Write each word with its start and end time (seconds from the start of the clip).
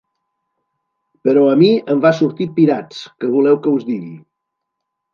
Però 1.27 1.43
a 1.51 1.59
mi 1.61 1.69
em 1.97 2.03
va 2.07 2.13
sortir 2.23 2.49
“pirats”, 2.57 3.07
què 3.21 3.33
voleu 3.39 3.63
que 3.67 3.79
us 3.79 3.89
digui. 3.95 4.15